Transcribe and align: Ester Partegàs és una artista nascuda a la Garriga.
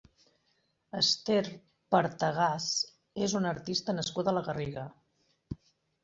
Ester 0.99 1.41
Partegàs 1.95 2.69
és 3.27 3.35
una 3.41 3.51
artista 3.57 3.95
nascuda 3.99 4.33
a 4.33 4.33
la 4.39 4.43
Garriga. 4.49 4.87